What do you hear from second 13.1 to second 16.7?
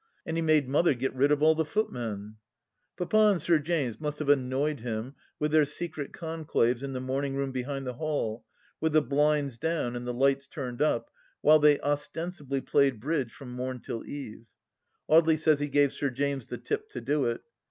from morn till eve. Audely says he gave Sir James the